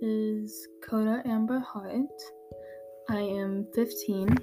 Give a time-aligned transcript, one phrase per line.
[0.00, 2.06] is Coda Amber Hart.
[3.08, 4.36] I am 15.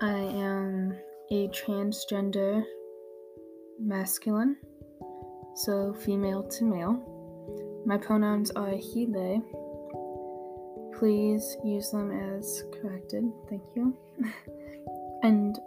[0.00, 0.96] I am
[1.30, 2.62] a transgender
[3.80, 4.56] masculine,
[5.54, 7.82] so female to male.
[7.86, 9.40] My pronouns are he, they.
[10.98, 13.24] Please use them as corrected.
[13.48, 13.96] Thank you.
[15.22, 15.58] and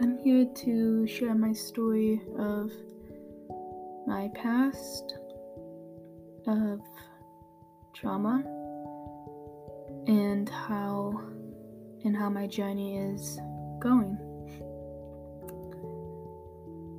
[0.00, 2.70] I'm here to share my story of
[4.06, 5.14] my past,
[6.46, 6.80] of
[8.00, 8.42] trauma,
[10.06, 11.18] and how
[12.04, 13.38] and how my journey is
[13.80, 14.16] going.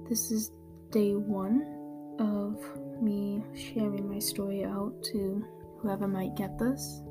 [0.09, 0.51] This is
[0.89, 1.61] day one
[2.19, 2.59] of
[3.01, 5.45] me sharing my story out to
[5.79, 7.01] whoever might get this,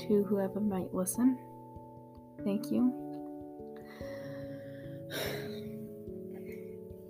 [0.00, 1.38] to whoever might listen.
[2.44, 2.92] Thank you.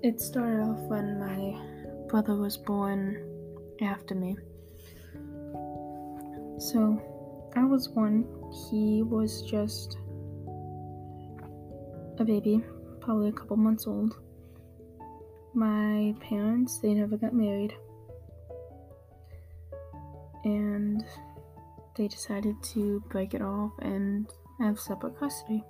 [0.02, 3.24] It started off when my brother was born
[3.80, 4.36] after me.
[6.58, 7.00] So,
[7.54, 8.24] I was one,
[8.70, 9.96] he was just
[12.18, 12.62] a baby,
[13.00, 14.16] probably a couple months old.
[15.54, 17.74] My parents, they never got married.
[20.44, 21.04] And
[21.96, 24.28] they decided to break it off and
[24.60, 25.62] have separate custody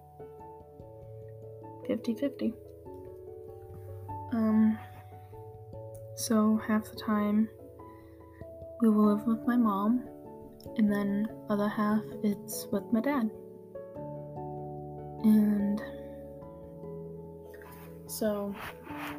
[1.87, 2.55] 50 50.
[4.33, 4.79] Um,
[6.17, 7.49] so half the time
[8.81, 10.05] we will live with my mom,
[10.77, 13.31] and then other half it's with my dad.
[15.25, 15.83] And
[18.07, 18.55] so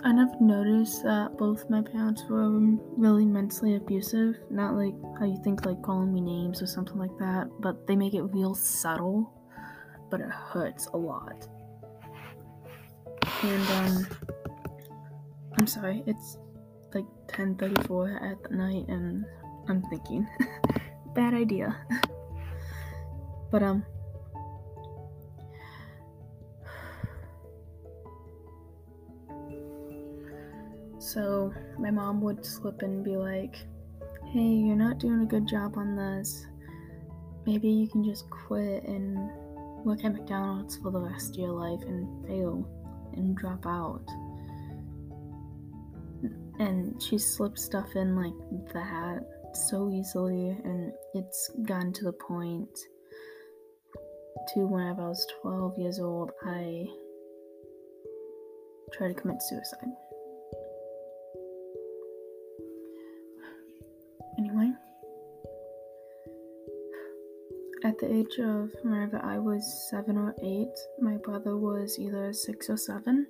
[0.03, 2.49] I never noticed that both my parents were
[2.97, 4.35] really mentally abusive.
[4.49, 7.95] Not like how you think, like calling me names or something like that, but they
[7.95, 9.31] make it real subtle,
[10.09, 11.47] but it hurts a lot.
[13.43, 14.07] And, um,
[15.57, 16.37] I'm sorry, it's
[16.93, 19.25] like 10:34 at night and
[19.67, 20.27] I'm thinking
[21.19, 21.75] bad idea.
[23.51, 23.83] but um
[30.97, 33.55] So my mom would slip and be like,
[34.31, 36.45] "Hey, you're not doing a good job on this.
[37.45, 39.17] Maybe you can just quit and
[39.83, 42.65] work at McDonald's for the rest of your life and fail
[43.13, 44.07] and drop out."
[46.59, 48.37] and she slipped stuff in like
[48.73, 52.69] that so easily and it's gotten to the point
[54.53, 56.87] to whenever I was 12 years old I
[58.93, 59.89] tried to commit suicide.
[64.37, 64.71] Anyway,
[67.83, 70.67] at the age of whenever I was 7 or 8,
[71.01, 73.27] my brother was either 6 or 7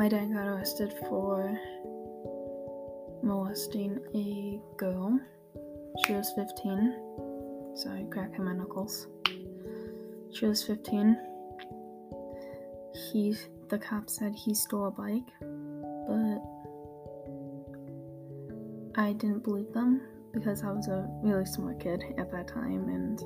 [0.00, 1.60] my dad got arrested for
[3.22, 5.20] molesting a girl.
[6.06, 7.74] She was 15.
[7.74, 9.08] Sorry, cracking my knuckles.
[10.32, 11.18] She was 15.
[13.12, 13.36] He,
[13.68, 15.30] the cop said he stole a bike,
[16.08, 16.40] but
[18.98, 20.00] I didn't believe them
[20.32, 23.22] because I was a really smart kid at that time and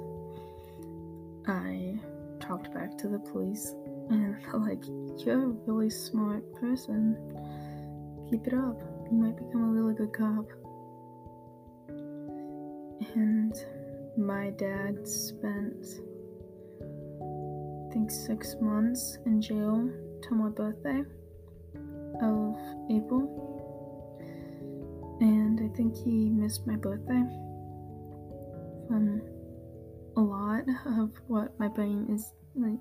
[1.47, 2.01] I
[2.45, 3.77] talked back to the police
[4.11, 4.85] and like
[5.25, 7.17] you're a really smart person.
[8.31, 8.81] Keep it up.
[9.11, 10.47] You might become a really good cop.
[13.15, 13.55] And
[14.17, 15.87] my dad spent,
[16.81, 19.91] I think, six months in jail
[20.23, 21.03] till my birthday
[22.23, 22.57] of
[22.91, 23.41] April.
[25.21, 27.23] And I think he missed my birthday
[28.89, 29.23] from
[30.17, 32.81] a lot of what my brain is like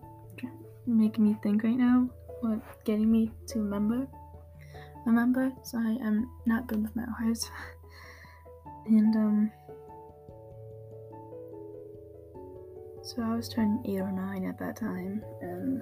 [0.85, 2.09] making me think right now,
[2.41, 4.07] what getting me to remember.
[5.05, 7.49] Remember, sorry, I'm not good with memoirs.
[8.85, 9.51] and um,
[13.01, 15.81] so I was turning eight or nine at that time, and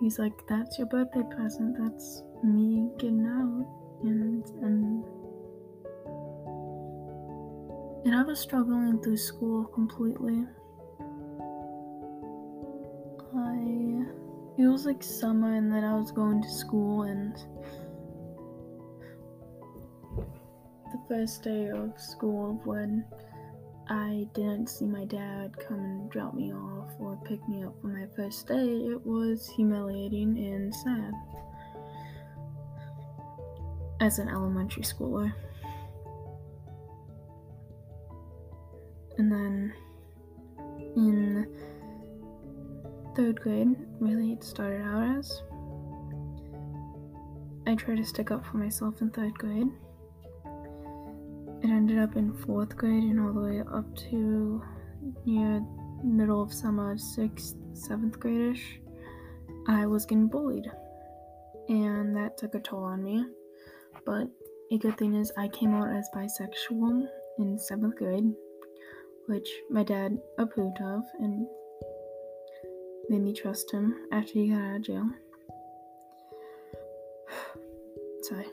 [0.00, 1.76] he's like, "That's your birthday present.
[1.78, 3.66] That's me getting out,"
[4.02, 5.04] and and.
[8.04, 10.44] And I was struggling through school completely.
[14.56, 17.34] It was like summer and then I was going to school and
[20.92, 23.04] the first day of school when
[23.88, 27.88] I didn't see my dad come and drop me off or pick me up for
[27.88, 31.12] my first day, it was humiliating and sad.
[34.00, 35.32] As an elementary schooler.
[39.18, 39.74] And then
[40.96, 41.46] in
[43.14, 45.42] third grade, really, it started out as.
[47.66, 49.68] I tried to stick up for myself in third grade.
[51.62, 54.62] It ended up in fourth grade and all the way up to
[55.24, 55.64] near
[56.02, 58.60] middle of summer, sixth, seventh gradish.
[59.66, 60.70] I was getting bullied,
[61.68, 63.24] and that took a toll on me.
[64.04, 64.28] But
[64.70, 67.06] a good thing is, I came out as bisexual
[67.38, 68.30] in seventh grade,
[69.26, 71.46] which my dad approved of and
[73.08, 75.08] made me trust him after he got out of jail.
[78.22, 78.46] Sorry.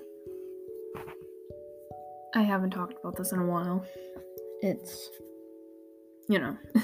[2.36, 3.86] I haven't talked about this in a while.
[4.62, 5.10] It's,
[6.30, 6.58] you know,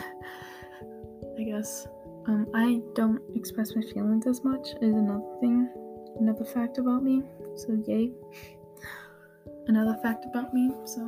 [1.40, 1.88] I guess.
[2.28, 5.70] Um, I don't express my feelings as much is another thing,
[6.20, 7.24] another fact about me.
[7.56, 8.12] So yay.
[9.68, 10.72] Another fact about me.
[10.86, 11.02] So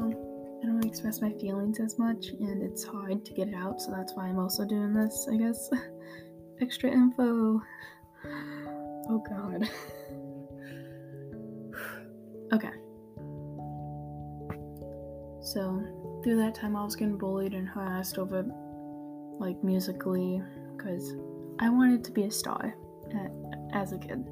[0.61, 3.81] I don't express my feelings as much, and it's hard to get it out.
[3.81, 5.27] So that's why I'm also doing this.
[5.31, 5.69] I guess.
[6.61, 7.61] Extra info.
[9.09, 9.69] Oh God.
[12.53, 12.71] okay.
[15.41, 15.81] So
[16.23, 18.45] through that time, I was getting bullied and harassed over
[19.39, 20.43] like Musical.ly
[20.75, 21.15] because
[21.59, 22.75] I wanted to be a star
[23.15, 23.29] uh,
[23.73, 24.25] as a kid.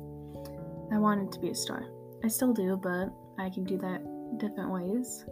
[0.91, 1.85] I wanted to be a star.
[2.24, 4.01] I still do, but I can do that
[4.38, 5.25] different ways.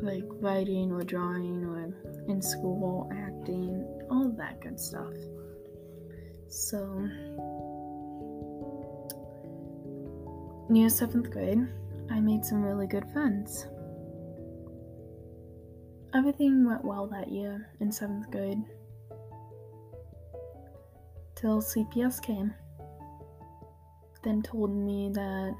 [0.00, 1.94] Like writing or drawing or
[2.28, 5.12] in school, acting, all that good stuff.
[6.48, 7.08] So,
[10.68, 11.66] near seventh grade,
[12.10, 13.66] I made some really good friends.
[16.14, 18.62] Everything went well that year in seventh grade
[21.34, 22.54] till CPS came.
[24.22, 25.54] Then told me that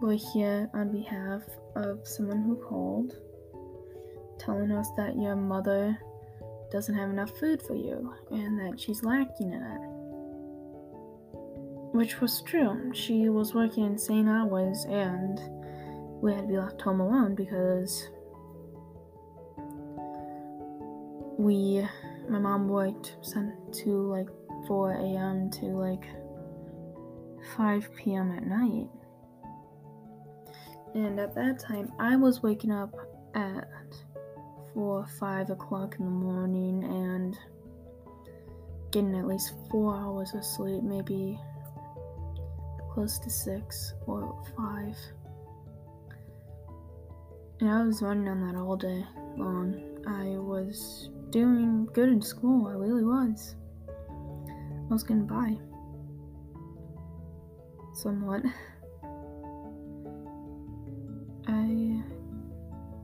[0.00, 1.42] we're here on behalf
[1.76, 3.12] of someone who called,
[4.38, 5.98] telling us that your mother
[6.70, 9.80] doesn't have enough food for you and that she's lacking in it.
[11.92, 12.92] Which was true.
[12.94, 15.40] She was working insane hours and
[16.20, 18.08] we had to be left home alone because
[21.38, 21.86] we,
[22.28, 24.28] my mom worked sent to like
[24.66, 25.50] 4 a.m.
[25.52, 26.04] to like
[27.56, 28.32] 5 p.m.
[28.32, 28.88] at night.
[30.94, 32.94] And at that time, I was waking up
[33.34, 33.68] at
[34.74, 37.38] 4 or 5 o'clock in the morning and
[38.90, 41.38] getting at least 4 hours of sleep, maybe
[42.92, 44.96] close to 6 or 5.
[47.60, 49.04] And I was running on that all day
[49.36, 49.80] long.
[50.06, 53.56] I was doing good in school, I really was.
[53.88, 55.56] I was getting by.
[57.94, 58.42] Somewhat.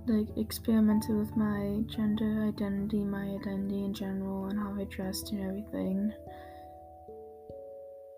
[0.07, 5.43] like experimented with my gender identity, my identity in general, and how I dressed and
[5.43, 6.13] everything.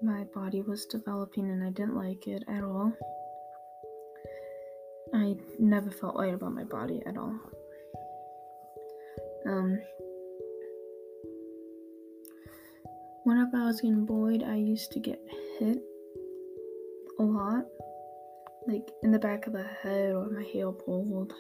[0.03, 2.93] My body was developing and I didn't like it at all.
[5.15, 7.39] I never felt right about my body at all.
[9.47, 9.79] Um,
[13.27, 15.21] Whenever I was getting bullied, I used to get
[15.59, 15.79] hit
[17.19, 17.65] a lot,
[18.69, 21.33] like in the back of the head or my hair pulled.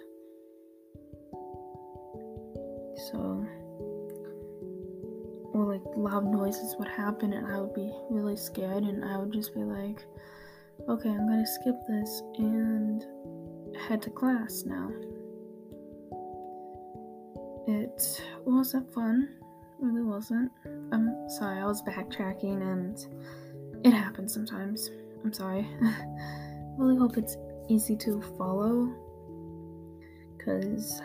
[2.96, 3.46] So,
[5.52, 9.32] or like loud noises would happen, and I would be really scared, and I would
[9.32, 10.04] just be like,
[10.88, 13.04] okay, I'm gonna skip this and
[13.88, 14.90] head to class now.
[17.68, 19.28] It wasn't fun
[19.78, 20.50] really wasn't.
[20.92, 24.90] I'm sorry, I was backtracking and it happens sometimes.
[25.24, 25.68] I'm sorry.
[26.78, 27.36] really hope it's
[27.68, 28.92] easy to follow
[30.36, 31.02] because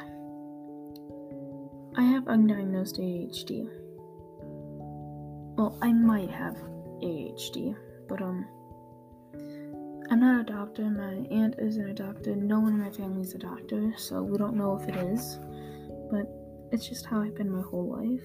[1.95, 3.69] I have undiagnosed ADHD.
[5.57, 6.55] Well, I might have
[7.03, 7.75] ADHD,
[8.07, 8.47] but um,
[10.09, 10.83] I'm not a doctor.
[10.83, 12.35] My aunt isn't a doctor.
[12.35, 15.37] No one in my family is a doctor, so we don't know if it is.
[16.09, 16.27] But
[16.71, 18.23] it's just how I've been my whole life.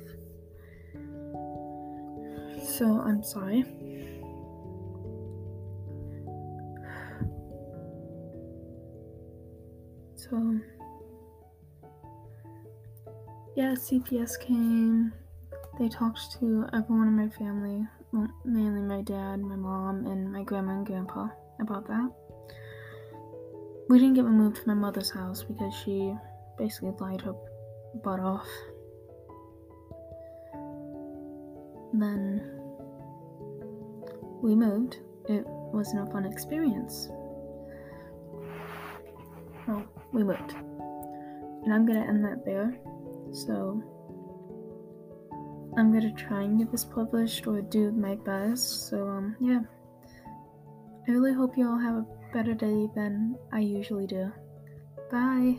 [2.68, 3.64] So I'm sorry.
[10.14, 10.60] So,
[13.56, 15.14] yeah, CPS came.
[15.78, 17.86] They talked to everyone in my family,
[18.44, 22.12] mainly my dad, my mom, and my grandma and grandpa about that.
[23.88, 26.14] We didn't get removed from my mother's house because she
[26.58, 27.34] basically lied her
[28.04, 28.46] butt off.
[31.94, 32.42] Then
[34.42, 34.98] we moved.
[35.30, 37.08] It wasn't a fun experience.
[39.66, 39.82] Well,
[40.12, 40.52] we moved.
[41.64, 42.78] And I'm gonna end that there.
[43.32, 43.82] So,
[45.76, 48.88] I'm gonna try and get this published or do my best.
[48.88, 49.60] So, um, yeah.
[51.08, 54.32] I really hope you all have a better day than I usually do.
[55.10, 55.58] Bye.